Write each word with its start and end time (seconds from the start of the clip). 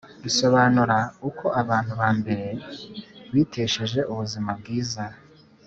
Isobanura 0.29 0.97
uko 1.29 1.45
abantu 1.61 1.91
ba 2.01 2.09
mbere 2.19 2.45
bitesheje 3.33 3.99
ubuzima 4.11 4.51
bwiza 4.59 5.03